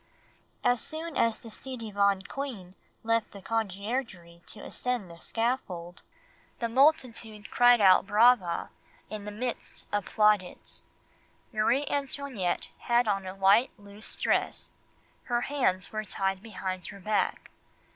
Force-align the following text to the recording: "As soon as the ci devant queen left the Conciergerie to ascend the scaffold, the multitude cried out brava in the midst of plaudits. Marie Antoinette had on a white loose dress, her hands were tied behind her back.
"As 0.63 0.81
soon 0.81 1.15
as 1.15 1.37
the 1.37 1.51
ci 1.51 1.77
devant 1.77 2.27
queen 2.27 2.73
left 3.03 3.29
the 3.33 3.39
Conciergerie 3.43 4.41
to 4.47 4.59
ascend 4.63 5.11
the 5.11 5.19
scaffold, 5.19 6.01
the 6.57 6.67
multitude 6.67 7.51
cried 7.51 7.79
out 7.79 8.07
brava 8.07 8.71
in 9.11 9.25
the 9.25 9.31
midst 9.31 9.85
of 9.91 10.05
plaudits. 10.05 10.81
Marie 11.53 11.85
Antoinette 11.85 12.69
had 12.79 13.07
on 13.07 13.27
a 13.27 13.35
white 13.35 13.69
loose 13.77 14.15
dress, 14.15 14.71
her 15.25 15.41
hands 15.41 15.91
were 15.91 16.03
tied 16.03 16.41
behind 16.41 16.87
her 16.87 16.99
back. 16.99 17.51